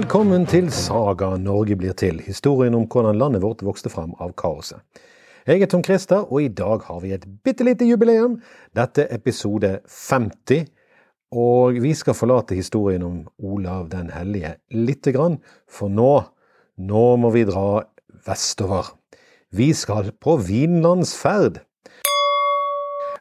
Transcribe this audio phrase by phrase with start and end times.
[0.00, 4.80] Velkommen til Saga Norge blir til, historien om hvordan landet vårt vokste fram av kaoset.
[5.44, 8.38] Jeg er Tom Christer, og i dag har vi et bitte lite jubileum.
[8.72, 10.70] Dette er episode 50.
[11.36, 15.36] Og vi skal forlate historien om Olav den hellige lite grann,
[15.68, 16.14] for nå,
[16.80, 17.82] nå må vi dra
[18.24, 18.94] vestover.
[19.52, 21.60] Vi skal på Vinlandsferd.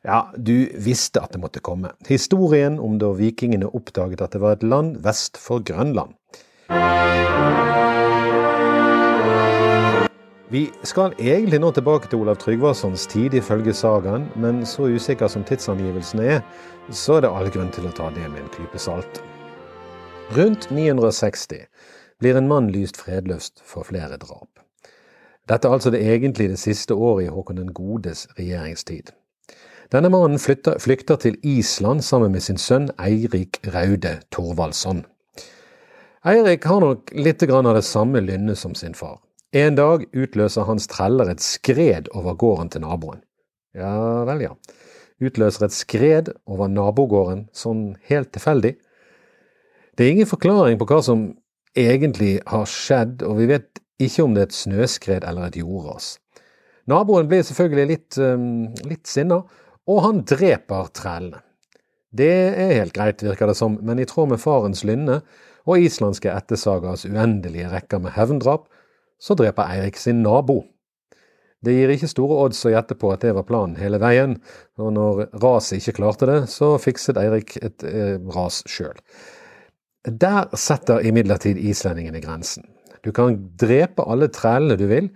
[0.07, 1.91] Ja, du visste at det måtte komme.
[2.07, 6.15] Historien om da vikingene oppdaget at det var et land vest for Grønland.
[10.49, 15.43] Vi skal egentlig nå tilbake til Olav Tryggvasons tid ifølge sagaen, men så usikker som
[15.45, 16.39] tidsangivelsen er,
[16.89, 19.21] så er det all grunn til å ta det med en klype salt.
[20.33, 21.67] Rundt 960
[22.19, 24.49] blir en mann lyst fredløst for flere drap.
[25.49, 29.13] Dette er altså det egentlig det siste året i Håkon den godes regjeringstid.
[29.93, 35.05] Denne mannen flytter, flykter til Island sammen med sin sønn Eirik Raude Thorvaldsson.
[36.27, 39.21] Eirik har nok litt av det samme lynnet som sin far.
[39.55, 43.21] En dag utløser hans treller et skred over gården til naboen.
[43.71, 44.51] Ja vel, ja.
[45.23, 48.73] Utløser et skred over nabogården, sånn helt tilfeldig.
[49.95, 51.23] Det er ingen forklaring på hva som
[51.71, 56.17] egentlig har skjedd, og vi vet ikke om det er et snøskred eller et jordras.
[56.91, 59.45] Naboen blir selvfølgelig litt, um, litt sinna,
[59.87, 61.45] og han dreper trellene.
[62.11, 65.21] Det er helt greit, virker det som, men i tråd med farens lynne
[65.67, 68.67] og islandske ættesagers uendelige rekker med hevndrap,
[69.19, 70.61] så dreper Eirik sin nabo.
[71.59, 74.37] Det gir ikke store odds å gjette på at det var planen hele veien,
[74.79, 78.95] og når raset ikke klarte det, så fikset Eirik et eh, ras sjøl.
[80.07, 82.63] Der setter imidlertid islendingene grensen.
[83.03, 85.09] Du kan drepe alle trellene du vil,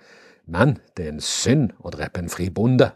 [0.52, 2.90] men det er en synd å drepe en fri bonde.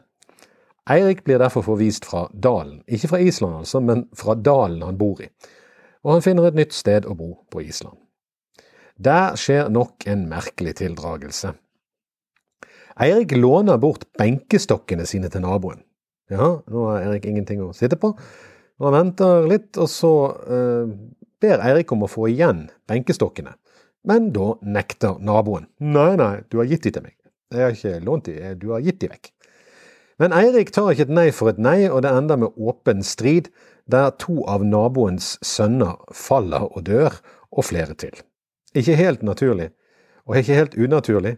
[0.91, 5.23] Eirik blir derfor forvist fra dalen, ikke fra Island altså, men fra dalen han bor
[5.23, 5.27] i
[6.07, 7.99] og han finner et nytt sted å bo på Island.
[8.95, 11.51] Der skjer nok en merkelig tildragelse.
[12.97, 15.83] Eirik låner bort benkestokkene sine til naboen.
[16.31, 20.13] Ja, nå har Eirik ingenting å sitte på, og han venter litt, og så
[20.47, 20.95] eh,
[21.43, 23.53] ber Eirik om å få igjen benkestokkene.
[24.07, 25.67] Men da nekter naboen.
[25.83, 27.17] Nei, nei, du har gitt de til meg.
[27.53, 29.33] Jeg har ikke lånt de, du har gitt de vekk.
[30.23, 33.51] Men Eirik tar ikke et nei for et nei, og det ender med åpen strid,
[33.91, 37.15] der to av naboens sønner faller og dør,
[37.51, 38.13] og flere til.
[38.75, 39.69] Ikke helt naturlig,
[40.27, 41.37] og ikke helt unaturlig.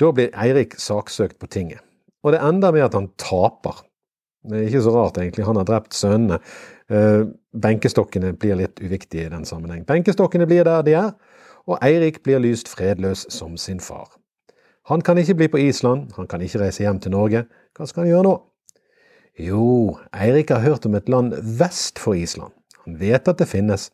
[0.00, 1.80] Da blir Eirik saksøkt på tinget,
[2.22, 3.82] og det ender med at han taper.
[4.42, 6.38] Det er ikke så rart, egentlig, han har drept sønnene.
[6.90, 7.24] Eh,
[7.62, 9.84] benkestokkene blir litt uviktige i den sammenheng.
[9.86, 11.12] Benkestokkene blir der de er,
[11.66, 14.10] og Eirik blir lyst fredløs som sin far.
[14.90, 17.44] Han kan ikke bli på Island, han kan ikke reise hjem til Norge.
[17.76, 18.34] Hva skal han gjøre nå?
[19.40, 22.52] Jo, Eirik har hørt om et land vest for Island.
[22.84, 23.88] Han vet at det finnes,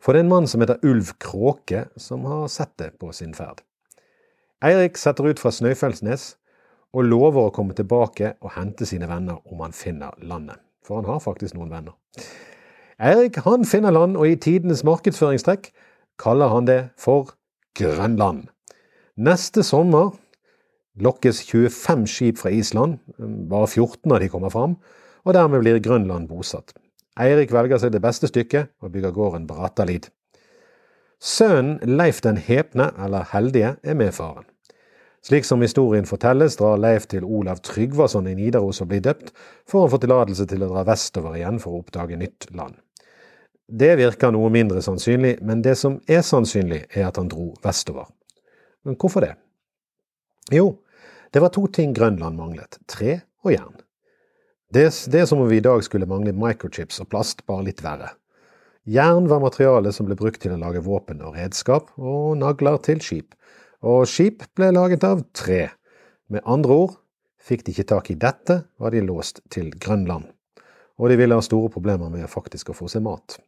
[0.00, 3.34] for det er en mann som heter Ulv Kråke, som har sett det på sin
[3.36, 3.60] ferd.
[4.64, 6.38] Eirik setter ut fra Snøfellsnes
[6.96, 10.56] og lover å komme tilbake og hente sine venner om han finner landet.
[10.80, 11.92] For han har faktisk noen venner.
[12.98, 15.68] Eirik han finner land, og i tidenes markedsføringstrekk
[16.18, 17.34] kaller han det for
[17.78, 18.48] Grønland.
[19.20, 20.16] Neste sommer
[21.02, 22.98] lokkes 25 skip fra Island,
[23.50, 24.76] bare 14 av de kommer fram,
[25.24, 26.74] og dermed blir Grønland bosatt.
[27.18, 30.06] Eirik velger seg det beste stykket og bygger gården Bratalid.
[31.18, 34.46] Sønnen Leif den hepne, eller heldige, er med faren.
[35.26, 39.32] Slik som historien fortelles, drar Leif til Olav Tryggvason i Nidaros og blir døpt,
[39.66, 42.78] for å få tillatelse til å dra vestover igjen for å oppdage nytt land.
[43.68, 48.06] Det virker noe mindre sannsynlig, men det som er sannsynlig, er at han dro vestover.
[48.86, 49.34] Men hvorfor det?
[50.54, 50.78] Jo,
[51.32, 53.76] det var to ting Grønland manglet, tre og jern.
[54.72, 57.82] Det, det er som om vi i dag skulle mangle microchips og plast, bare litt
[57.84, 58.12] verre.
[58.88, 63.00] Jern var materialet som ble brukt til å lage våpen og redskap, og nagler til
[63.04, 63.34] skip.
[63.84, 65.68] Og skip ble laget av tre.
[66.32, 66.94] Med andre ord,
[67.40, 70.28] fikk de ikke tak i dette, var de låst til Grønland.
[70.98, 73.38] Og de ville ha store problemer med faktisk å få seg mat.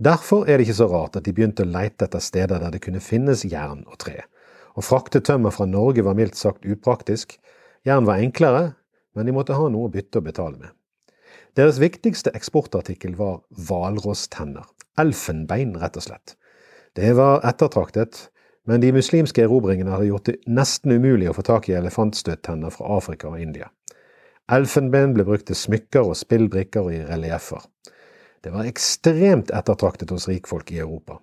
[0.00, 2.80] Derfor er det ikke så rart at de begynte å leite etter steder der det
[2.84, 4.22] kunne finnes jern og tre.
[4.78, 7.38] Å frakte tømmer fra Norge var mildt sagt upraktisk.
[7.86, 8.74] Jern var enklere,
[9.16, 10.74] men de måtte ha noe å bytte og betale med.
[11.58, 14.68] Deres viktigste eksportartikkel var hvalrosstenner.
[15.00, 16.36] Elfenbein, rett og slett.
[16.94, 18.28] Det var ettertraktet,
[18.68, 22.90] men de muslimske erobringene hadde gjort det nesten umulig å få tak i elefantstøttenner fra
[22.98, 23.70] Afrika og India.
[24.50, 27.62] Elfenben ble brukt til smykker og spillbrikker og i relieffer.
[28.42, 31.18] Det var ekstremt ettertraktet hos rikfolk i Europa.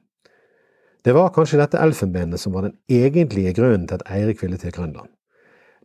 [1.07, 4.73] Det var kanskje dette elfenbenet som var den egentlige grunnen til at Eirik ville til
[4.75, 5.07] Grønland.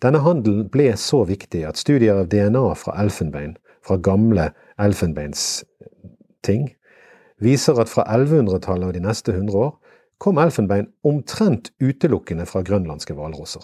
[0.03, 3.53] Denne handelen ble så viktig at studier av DNA fra elfenbein,
[3.87, 4.49] fra gamle
[4.83, 6.67] elfenbeinsting,
[7.39, 9.71] viser at fra 1100-tallet og de neste 100 år
[10.19, 13.63] kom elfenbein omtrent utelukkende fra grønlandske hvalrosser.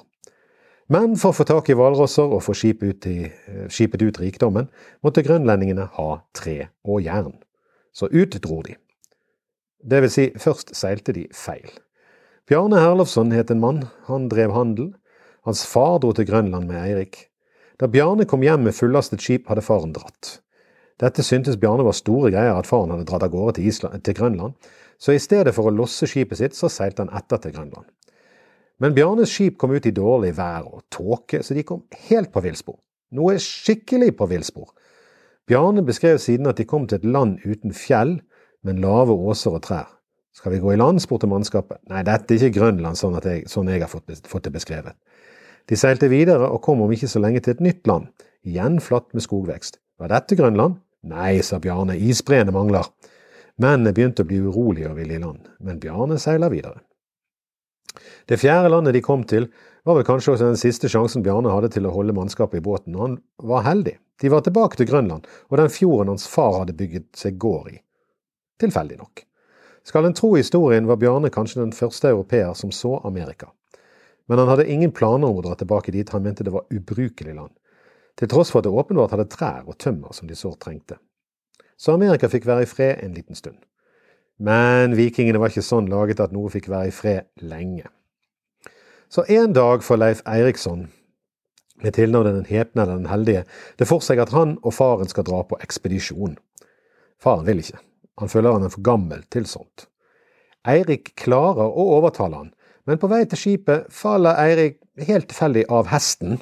[0.94, 4.22] Men for å få tak i hvalrosser og få skipet ut, i, eh, skipet ut
[4.22, 4.70] rikdommen,
[5.02, 7.34] måtte grønlendingene ha tre og jern.
[7.92, 8.78] Så ut dro de.
[9.78, 11.70] Det vil si, først seilte de feil.
[12.48, 14.92] Bjarne Herlofsson het en mann, han drev handel.
[15.46, 17.28] Hans far dro til Grønland med Eirik.
[17.78, 20.40] Da Bjarne kom hjem med fullastet skip, hadde faren dratt.
[20.98, 24.16] Dette syntes Bjarne var store greier at faren hadde dratt av gårde til, Island, til
[24.18, 24.56] Grønland,
[24.98, 27.86] så i stedet for å losse skipet sitt, så seilte han etter til Grønland.
[28.82, 32.42] Men Bjarnes skip kom ut i dårlig vær og tåke, så de kom helt på
[32.42, 32.80] villspor.
[33.14, 34.72] Noe skikkelig på villspor.
[35.48, 38.18] Bjarne beskrev siden at de kom til et land uten fjell,
[38.66, 39.88] men lave åser og trær.
[40.34, 41.02] Skal vi gå i land?
[41.02, 41.80] spurte mannskapet.
[41.90, 44.94] Nei, dette er ikke Grønland sånn, jeg, sånn jeg har fått, fått det beskrevet.
[45.68, 48.08] De seilte videre og kom om ikke så lenge til et nytt land,
[48.46, 49.80] igjen flatt med skogvekst.
[49.98, 50.78] Var dette Grønland?
[51.08, 52.86] Nei, sa Bjarne, isbreene mangler.
[53.58, 56.78] Mennene begynte å bli urolige og ville i land, men Bjarne seiler videre.
[58.30, 59.48] Det fjerde landet de kom til,
[59.84, 62.94] var vel kanskje også den siste sjansen Bjarne hadde til å holde mannskapet i båten,
[62.94, 63.18] og han
[63.50, 63.96] var heldig.
[64.22, 67.78] De var tilbake til Grønland og den fjorden hans far hadde bygget seg gård i.
[68.58, 69.24] Tilfeldig nok.
[69.86, 73.52] Skal en tro historien, var Bjarne kanskje den første europeer som så Amerika.
[74.28, 77.34] Men han hadde ingen planer om å dra tilbake dit, han mente det var ubrukelig
[77.34, 77.54] land.
[78.18, 80.98] Til tross for at det åpenbart hadde trær og tømmer som de sårt trengte.
[81.78, 83.56] Så Amerika fikk være i fred en liten stund.
[84.38, 87.86] Men vikingene var ikke sånn laget at noe fikk være i fred lenge.
[89.08, 90.88] Så en dag får Leif Eiriksson,
[91.80, 93.44] med tilnavnet Den hepne eller Den heldige,
[93.78, 96.36] det for seg at han og faren skal dra på ekspedisjon.
[97.22, 97.78] Faren vil ikke.
[98.18, 99.86] Han føler han er for gammel til sånt.
[100.68, 102.50] Eirik klarer å overtale han,
[102.88, 106.38] men på vei til skipet faller Eirik helt tilfeldig av hesten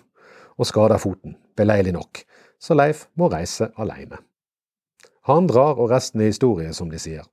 [0.56, 2.22] og skader foten, beleilig nok,
[2.62, 4.22] så Leif må reise alene.
[5.26, 7.26] Han drar, og resten er historie, som de sier.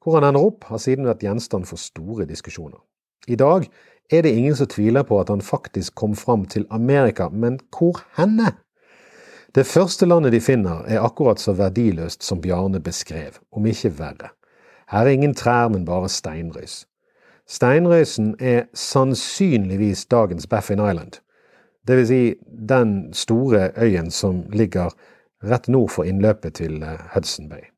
[0.00, 2.78] Hvor han ender opp, har siden vært gjenstand for store diskusjoner.
[3.26, 3.66] I dag
[4.12, 8.04] er det ingen som tviler på at han faktisk kom fram til Amerika, men hvor
[8.18, 8.52] henne?
[9.54, 14.32] Det første landet de finner er akkurat så verdiløst som Bjarne beskrev, om ikke verre.
[14.90, 16.84] Her er ingen trær, men bare steinrøys.
[17.46, 21.20] Steinrøysen er sannsynligvis dagens Baffin Island,
[21.86, 22.34] vil si
[22.68, 24.90] den store øyen som ligger
[25.44, 27.68] rett nord for innløpet til eh, Hudson Bay.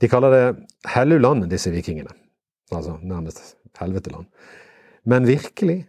[0.00, 2.10] De kaller det Helluland, disse vikingene.
[2.72, 4.26] Altså nærmest helveteland.
[5.04, 5.86] Men virkelig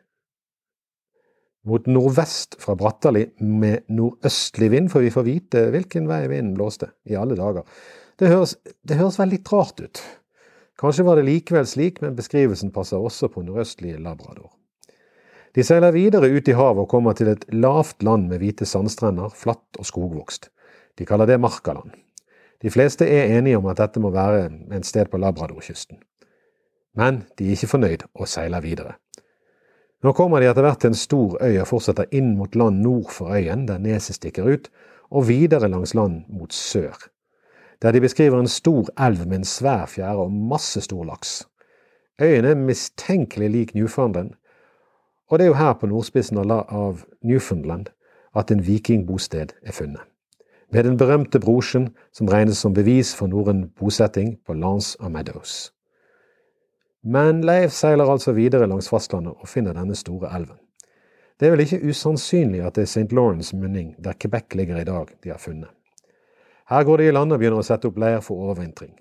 [1.66, 6.92] mot nordvest fra Brattali med nordøstlig vind, for vi får vite hvilken vei vinden blåste,
[7.10, 7.66] i alle dager.
[8.20, 8.56] Det høres,
[8.88, 10.04] det høres veldig rart ut.
[10.80, 14.52] Kanskje var det likevel slik, men beskrivelsen passer også på nordøstlige Labrador.
[15.56, 19.32] De seiler videre ut i havet og kommer til et lavt land med hvite sandstrender,
[19.32, 20.50] flatt og skogvokst.
[21.00, 21.96] De kaller det Markaland.
[22.62, 26.02] De fleste er enige om at dette må være en sted på Labradorkysten.
[26.96, 28.96] Men de er ikke fornøyd og seiler videre.
[30.06, 33.10] Nå kommer de etter hvert til en stor øy og fortsetter inn mot land nord
[33.10, 34.69] for øyen, der neset stikker ut,
[35.10, 36.94] og videre langs land mot sør,
[37.81, 41.48] der de beskriver en stor elv med en svær fjære og masse stor laks.
[42.22, 44.36] Øyen er mistenkelig lik Newfoundland,
[45.30, 47.90] og det er jo her på nordspissen av Newfoundland
[48.36, 50.06] at en vikingbosted er funnet
[50.74, 55.75] med den berømte brosjen som regnes som bevis for norrøn bosetting på Lance of Meadows.
[57.06, 60.58] Men Leif seiler altså videre langs fastlandet og finner denne store elven.
[61.40, 63.12] Det er vel ikke usannsynlig at det er St.
[63.14, 65.70] Lawrence munning, der Quebec ligger i dag, de har funnet.
[66.70, 68.96] Her går de i land og begynner å sette opp leir for overvintring.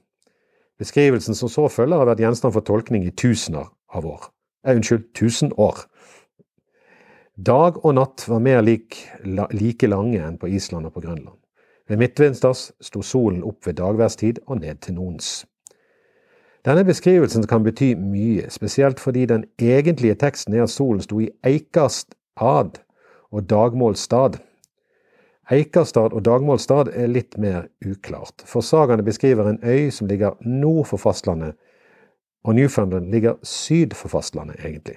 [0.79, 4.29] Beskrivelsen som så følger, har vært gjenstand for tolkning i tusener av år.
[4.67, 5.87] Eh, unnskyld, tusen år.
[7.35, 11.39] Dag og natt var mer lik, like lange enn på Island og på Grønland.
[11.89, 15.45] Ved midtvinters sto solen opp ved dagværstid og ned til nons.
[16.65, 21.29] Denne beskrivelsen kan bety mye, spesielt fordi den egentlige teksten er at solen sto i
[21.45, 22.81] Eikastad
[23.31, 24.39] og Dagmålstad.
[25.53, 30.87] Eikastad og Dagmålstad er litt mer uklart, for sagaene beskriver en øy som ligger nord
[30.87, 31.53] for fastlandet,
[32.45, 34.97] og Newfoundland ligger syd for fastlandet, egentlig.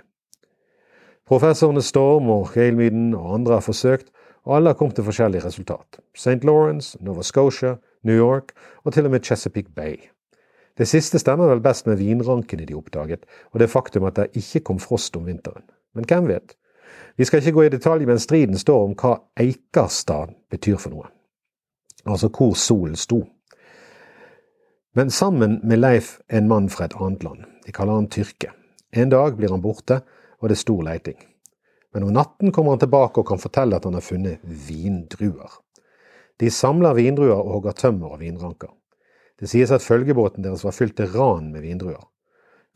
[1.27, 4.07] Professorene Storm og Gailmyden og andre har forsøkt
[4.47, 6.00] og alle har kommet til forskjellige resultat.
[6.15, 6.43] St.
[6.47, 9.95] Lawrence, Nova Scotia, New York og til og med Chesapeake Bay.
[10.77, 14.63] Det siste stemmer vel best med vinrankene de oppdaget, og det faktum at det ikke
[14.69, 15.65] kom frost om vinteren.
[15.96, 16.57] Men hvem vet?
[17.17, 21.10] Vi skal ikke gå i detalj, men striden står om hva Eikarstad betyr for noe.
[22.05, 23.24] Altså hvor solen sto.
[24.96, 27.41] Men sammen med Leif en mann fra et annet land.
[27.65, 28.53] De kaller han Tyrke.
[28.93, 30.01] En dag blir han borte,
[30.39, 31.17] og det er stor leiting
[31.98, 35.50] men om natten kommer han tilbake og kan fortelle at han har funnet vindruer.
[36.38, 38.69] De samler vindruer og hogger tømmer og vinranker.
[39.38, 42.01] Det sies at følgebåten deres var fylt til ran med vindruer.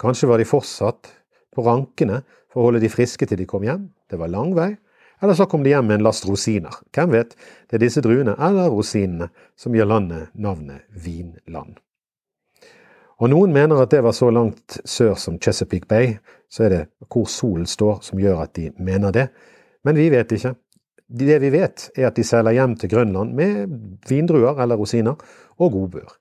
[0.02, 1.10] Kanskje var de fortsatt
[1.54, 3.90] på rankene for å holde de friske til de kom hjem.
[4.10, 4.76] Det var lang vei.
[5.22, 6.74] Eller så kom de hjem med en last rosiner.
[6.96, 7.36] Hvem vet,
[7.70, 11.78] det er disse druene eller rosinene som gir landet navnet Vinland.
[13.22, 16.16] Og noen mener at det var så langt sør som Chesapeake Bay,
[16.50, 19.28] så er det hvor solen står som gjør at de mener det,
[19.86, 20.56] men vi vet ikke.
[21.12, 23.78] Det vi vet, er at de seiler hjem til Grønland med
[24.10, 25.20] vindruer eller rosiner
[25.60, 26.21] og godbør.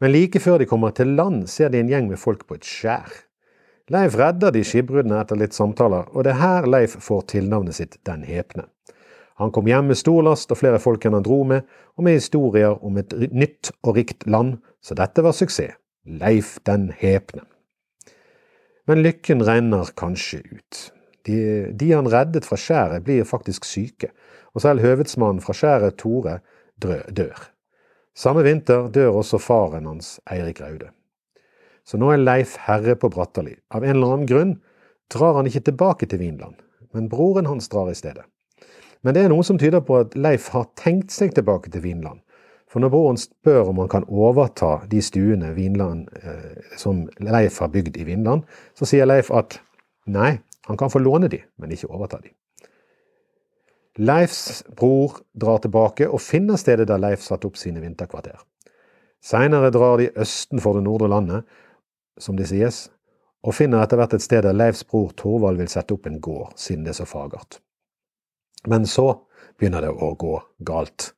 [0.00, 2.68] Men like før de kommer til land, ser de en gjeng med folk på et
[2.68, 3.12] skjær.
[3.92, 8.00] Leif redder de skipbruddene etter litt samtaler, og det er her Leif får tilnavnet sitt
[8.04, 8.66] Den hepne.
[9.36, 11.64] Han kom hjem med stor last og flere folk enn han dro med,
[11.96, 15.76] og med historier om et nytt og rikt land, så dette var suksess.
[16.06, 17.42] Leif den hepne.
[18.86, 20.82] Men lykken renner kanskje ut.
[21.26, 21.38] De,
[21.74, 24.12] de han reddet fra skjæret, blir faktisk syke,
[24.54, 26.38] og selv høvedsmannen fra skjæret, Tore,
[26.78, 27.50] dør.
[28.16, 30.88] Samme vinter dør også faren hans, Eirik Raude.
[31.84, 33.52] Så nå er Leif herre på Brattali.
[33.68, 34.54] Av en eller annen grunn
[35.12, 36.56] drar han ikke tilbake til Vinland,
[36.96, 38.24] men broren hans drar i stedet.
[39.04, 42.22] Men det er noe som tyder på at Leif har tenkt seg tilbake til Vinland.
[42.66, 47.70] For når broren spør om han kan overta de stuene Vinland, eh, som Leif har
[47.70, 49.60] bygd i Vinland, så sier Leif at
[50.08, 52.32] nei, han kan få låne de, men ikke overta de.
[53.96, 58.36] Leifs bror drar tilbake og finner stedet der Leif satte opp sine vinterkvarter.
[59.24, 61.46] Seinere drar de østen for det nordre landet
[62.20, 62.86] som det sies,
[63.46, 66.52] og finner etter hvert et sted der Leifs bror Torvald vil sette opp en gård,
[66.60, 67.60] siden det er så fagert.
[68.66, 69.12] Men så
[69.56, 70.34] begynner det å gå
[70.66, 71.12] galt.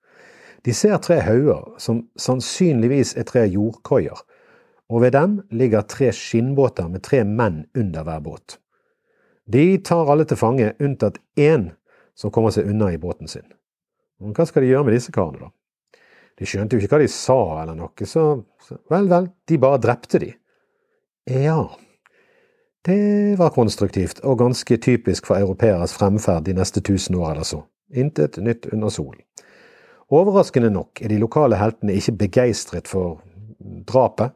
[0.67, 4.23] De ser tre hauger, som sannsynligvis er tre jordkoier,
[4.89, 8.59] og ved dem ligger tre skinnbåter med tre menn under hver båt.
[9.49, 11.71] De tar alle til fange, unntatt én
[12.19, 13.47] som kommer seg unna i båten sin.
[14.19, 16.03] Men hva skal de gjøre med disse karene, da?
[16.39, 18.25] De skjønte jo ikke hva de sa eller noe, så
[18.91, 20.33] vel, vel, de bare drepte de.
[21.29, 21.63] Ja,
[22.87, 27.63] det var konstruktivt og ganske typisk for europeeres fremferd de neste tusen år eller så.
[27.91, 29.23] Intet nytt under solen.
[30.15, 33.19] Overraskende nok er de lokale heltene ikke begeistret for
[33.89, 34.33] drapet,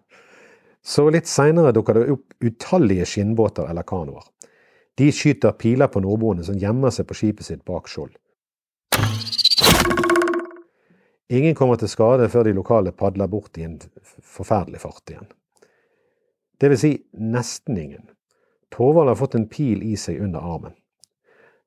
[0.82, 4.26] så litt seinere dukker det opp utallige skinnbåter eller kanoer.
[4.98, 8.12] De skyter piler på nordboene som gjemmer seg på skipet sitt bak skjold.
[11.32, 13.78] Ingen kommer til skade før de lokale padler bort i en
[14.20, 15.30] forferdelig fart igjen.
[16.60, 18.04] Det vil si nesten ingen.
[18.72, 20.76] Torvald har fått en pil i seg under armen.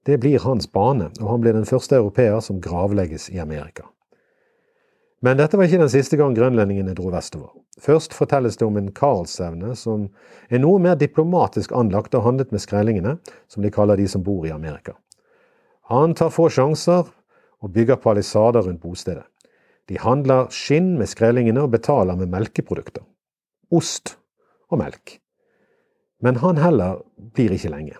[0.05, 3.88] Det blir hans bane, og han blir den første europeer som gravlegges i Amerika.
[5.25, 7.50] Men dette var ikke den siste gang grønlendingene dro vestover.
[7.82, 10.08] Først fortelles det om en Karlsevne som
[10.48, 13.17] er noe mer diplomatisk anlagt og handlet med skrellingene,
[13.51, 14.96] som de kaller de som bor i Amerika.
[15.91, 17.03] Han tar få sjanser
[17.62, 19.25] og bygger palisader rundt bostedet.
[19.91, 23.03] De handler skinn med skrellingene og betaler med melkeprodukter.
[23.75, 24.15] Ost
[24.72, 25.20] og melk.
[26.24, 27.03] Men han heller
[27.36, 28.00] blir ikke lenge.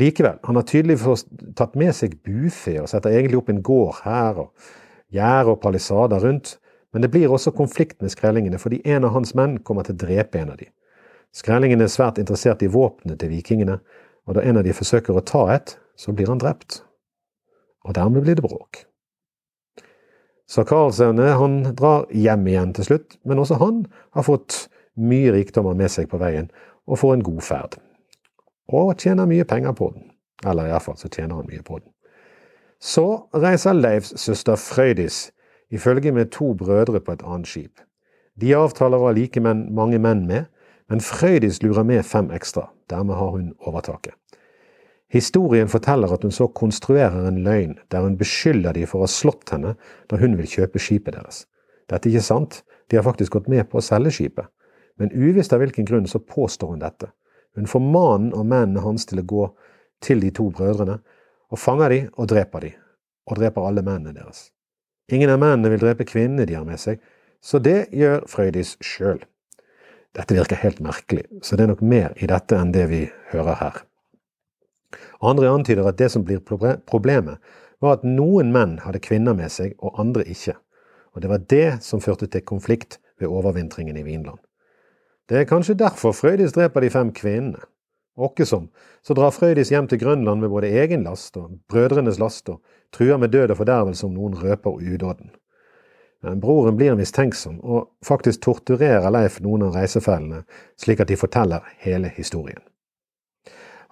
[0.00, 4.40] Likevel, han har tydeligvis tatt med seg bufe og setter egentlig opp en gård her,
[4.40, 6.56] og gjerde og palisader rundt,
[6.92, 10.02] men det blir også konflikt med skrellingene fordi en av hans menn kommer til å
[10.04, 10.70] drepe en av dem.
[11.32, 13.78] Skrellingene er svært interessert i våpnene til vikingene,
[14.28, 16.82] og da en av dem forsøker å ta et, så blir han drept.
[17.88, 18.84] Og dermed blir det bråk.
[20.46, 24.66] Så Karlsaune han drar hjem igjen til slutt, men også han har fått
[25.00, 26.50] mye rikdommer med seg på veien,
[26.84, 27.78] og får en god ferd.
[28.68, 30.10] Og tjener mye penger på den.
[30.44, 31.88] Eller iallfall så tjener han mye på den.
[32.82, 35.30] Så reiser Leifs søster Frøydis
[35.72, 37.80] i følge med to brødre på et annet skip.
[38.36, 40.48] De avtaler å ha like menn, mange menn med,
[40.92, 42.68] men Frøydis lurer med fem ekstra.
[42.92, 44.14] Dermed har hun overtaket.
[45.12, 49.12] Historien forteller at hun så konstruerer en løgn der hun beskylder de for å ha
[49.12, 49.74] slått henne
[50.08, 51.44] da hun vil kjøpe skipet deres.
[51.88, 54.48] Dette er ikke sant, de har faktisk gått med på å selge skipet
[55.02, 57.10] men uvisst av hvilken grunn så påstår hun dette.
[57.56, 59.48] Hun får mannen og mennene hans til å gå
[60.02, 60.98] til de to brødrene,
[61.52, 62.72] og fanger de og dreper de,
[63.28, 64.46] og dreper alle mennene deres.
[65.12, 67.00] Ingen av mennene vil drepe kvinnene de har med seg,
[67.44, 69.20] så det gjør Frøydis sjøl.
[70.16, 73.02] Dette virker helt merkelig, så det er nok mer i dette enn det vi
[73.32, 73.82] hører her.
[75.24, 77.40] Andre antyder at det som blir problemet,
[77.82, 80.54] var at noen menn hadde kvinner med seg, og andre ikke,
[81.12, 84.38] og det var det som førte til konflikt ved overvintringen i Vinland.
[85.28, 87.60] Det er kanskje derfor Frøydis dreper de fem kvinnene.
[88.16, 88.68] Åkkesom,
[89.02, 92.60] så drar Frøydis hjem til Grønland med både egen last og brødrenes last, og
[92.92, 95.30] truer med død og fordervelse om noen røper udåden.
[96.22, 100.44] Men broren blir mistenksom, og faktisk torturerer Leif noen av reisefellene,
[100.78, 102.60] slik at de forteller hele historien.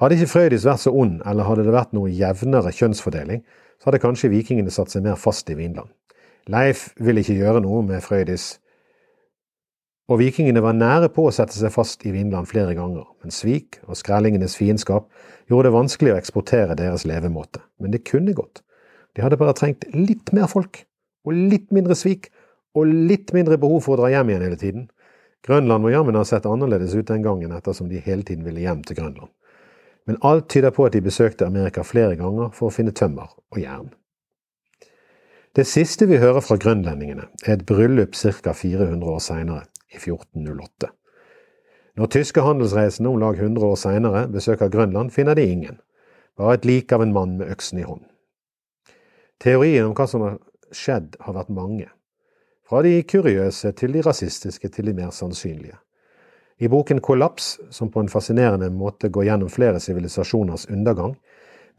[0.00, 3.42] Hadde ikke Frøydis vært så ond, eller hadde det vært noe jevnere kjønnsfordeling,
[3.80, 5.90] så hadde kanskje vikingene satt seg mer fast i Vinland.
[6.48, 8.58] Leif vil ikke gjøre noe med Frøydis,
[10.10, 13.78] og vikingene var nære på å sette seg fast i Vinland flere ganger, men svik
[13.86, 15.06] og skrellingenes fiendskap
[15.50, 17.62] gjorde det vanskelig å eksportere deres levemåte.
[17.78, 18.64] Men det kunne gått.
[19.14, 20.82] De hadde bare trengt litt mer folk,
[21.26, 22.32] og litt mindre svik,
[22.74, 24.88] og litt mindre behov for å dra hjem igjen hele tiden.
[25.46, 28.82] Grønland må jammen ha sett annerledes ut den gangen, ettersom de hele tiden ville hjem
[28.86, 29.30] til Grønland.
[30.10, 33.62] Men alt tyder på at de besøkte Amerika flere ganger for å finne tømmer og
[33.62, 33.90] jern.
[35.54, 38.52] Det siste vi hører fra grønlendingene, er et bryllup ca.
[38.54, 40.90] 400 år seinere, i 1408.
[41.98, 45.80] Når tyske handelsreisende om lag 100 år seinere besøker Grønland, finner de ingen,
[46.38, 48.04] bare et lik av en mann med øksen i hånd.
[49.40, 50.38] Teorien om hva som har
[50.72, 51.88] skjedd, har vært mange,
[52.68, 55.78] fra de kuriøse til de rasistiske til de mer sannsynlige.
[56.60, 61.16] I boken Kollaps, som på en fascinerende måte går gjennom flere sivilisasjoners undergang,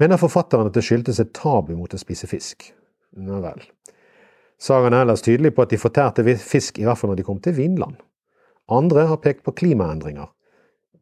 [0.02, 2.66] mener forfatteren at det skyldtes et tabu mot å spise fisk.
[3.22, 3.62] Nå vel.
[4.62, 7.40] Sagaen er ellers tydelig på at de fortærte fisk i hvert fall når de kom
[7.42, 7.96] til Vinland.
[8.70, 10.30] Andre har pekt på klimaendringer,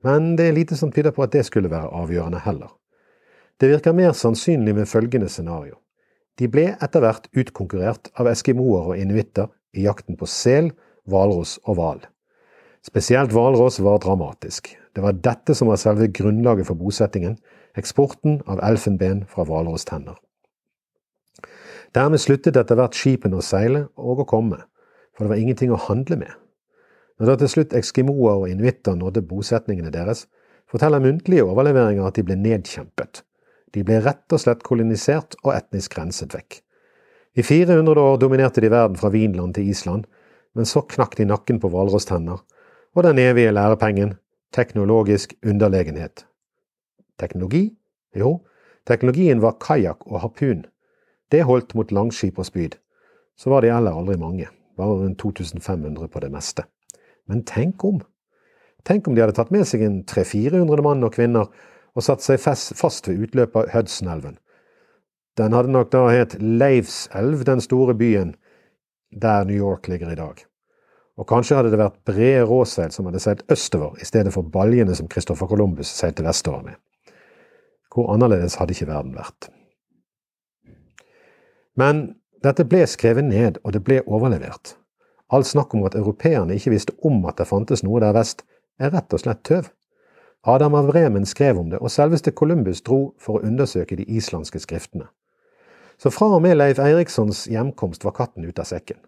[0.07, 2.71] men det er lite som tyder på at det skulle være avgjørende heller.
[3.59, 5.75] Det virker mer sannsynlig med følgende scenario.
[6.39, 10.71] De ble etter hvert utkonkurrert av eskimoer og inuitter i jakten på sel,
[11.09, 11.99] hvalross og hval.
[12.87, 14.71] Spesielt hvalross var dramatisk.
[14.95, 17.35] Det var dette som var selve grunnlaget for bosettingen,
[17.75, 20.15] eksporten av elfenben fra hvalrosstenner.
[21.95, 24.59] Dermed sluttet etter hvert skipene å seile og å komme,
[25.15, 26.33] for det var ingenting å handle med.
[27.19, 30.27] Når da til slutt eskimoer og inuitter nådde bosetningene deres,
[30.69, 33.23] forteller muntlige overleveringer at de ble nedkjempet.
[33.73, 36.61] De ble rett og slett kolonisert og etnisk renset vekk.
[37.37, 40.05] I 400 år dominerte de verden fra Vinland til Island,
[40.55, 42.39] men så knakk de nakken på hvalrosstenner,
[42.95, 44.15] og den evige lærepengen
[44.55, 46.25] teknologisk underlegenhet.
[47.19, 47.69] Teknologi?
[48.17, 48.39] Jo,
[48.89, 50.63] teknologien var kajakk og harpun.
[51.31, 52.77] Det holdt mot langskip og spyd.
[53.37, 56.65] Så var de heller aldri mange, bare rundt 2500 på det meste.
[57.29, 58.01] Men tenk om!
[58.87, 61.49] Tenk om de hadde tatt med seg en 300-400 mann og kvinner
[61.95, 64.37] og satt seg fast ved utløpet av Hudsonelven.
[65.37, 68.33] Den hadde nok da het Leivselv, den store byen
[69.11, 70.41] der New York ligger i dag.
[71.19, 74.95] Og kanskje hadde det vært brede råseil som hadde seilt østover i stedet for baljene
[74.95, 76.79] som Christopher Columbus seilte vestover med.
[77.91, 79.49] Hvor annerledes hadde ikke verden vært?
[81.79, 82.03] Men
[82.43, 84.75] dette ble skrevet ned, og det ble overlevert.
[85.29, 88.43] All snakk om at europeerne ikke visste om at det fantes noe der vest,
[88.79, 89.69] er rett og slett tøv.
[90.47, 94.61] Adam av Bremen skrev om det, og selveste Columbus dro for å undersøke de islandske
[94.63, 95.09] skriftene.
[95.99, 99.01] Så fra og med Leif Eirikssons hjemkomst var katten ute av sekken.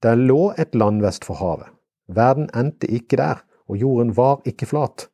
[0.00, 1.68] Der lå et land vest for havet.
[2.06, 5.08] Verden endte ikke der, og jorden var ikke flat.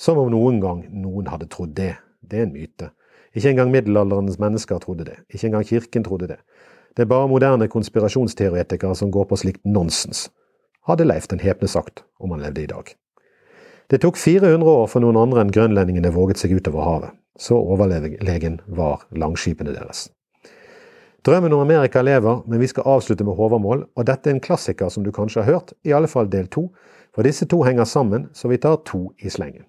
[0.00, 1.94] Som om noen gang noen hadde trodd det.
[2.24, 2.90] Det er en myte.
[3.34, 5.18] Ikke engang middelalderens mennesker trodde det.
[5.30, 6.38] Ikke engang kirken trodde det.
[6.96, 10.30] Det er bare moderne konspirasjonsteoretikere som går på slikt nonsens,
[10.88, 12.94] hadde Leif den hepne sagt om han levde i dag.
[13.90, 17.14] Det tok 400 år for noen andre enn grønlendingene våget seg utover havet.
[17.38, 20.08] Så overlegen var langskipene deres.
[21.24, 24.90] Drømmen om Amerika lever, men vi skal avslutte med Håvamål, og dette er en klassiker
[24.90, 26.68] som du kanskje har hørt, i alle fall del to,
[27.14, 29.66] for disse to henger sammen, så vi tar to i slengen.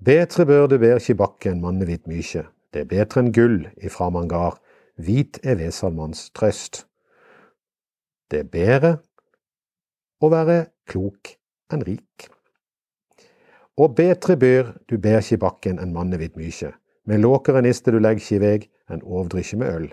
[0.00, 4.10] Betre bør du ber ikkje bakke enn mannevit mykje, det er bedre enn gull ifra
[4.14, 4.58] mangar,
[5.00, 6.84] hvit er vesalmanns trøst.
[8.30, 8.92] Det er bedre
[10.20, 11.34] å være klok
[11.72, 12.28] enn rik.
[13.80, 16.74] Og betre bør du ber i bakken enn mannevit mykje,
[17.08, 19.90] med låkere niste du legg ikke i veg enn overdrykje med øl.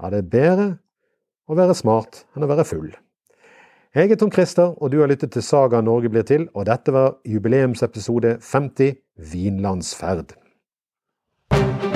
[0.00, 0.68] Ja, det er bedre
[1.50, 2.92] å være smart enn å være full.
[3.90, 6.94] Jeg er Tom Christer, og du har lyttet til Saga Norge blir til, og dette
[6.94, 8.94] var jubileumsepisode 50
[9.32, 10.36] Vinlandsferd.
[11.52, 11.89] you